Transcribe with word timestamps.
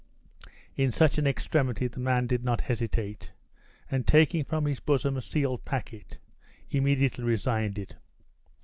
In 0.75 0.91
such 0.91 1.19
an 1.19 1.27
extremity 1.27 1.85
the 1.87 1.99
man 1.99 2.25
did 2.25 2.43
not 2.43 2.61
hesitate, 2.61 3.33
and 3.91 4.07
taking 4.07 4.43
from 4.43 4.65
his 4.65 4.79
bosom 4.79 5.15
a 5.15 5.21
sealed 5.21 5.63
packet, 5.63 6.17
immediately 6.71 7.23
resigned 7.23 7.77
it. 7.77 7.93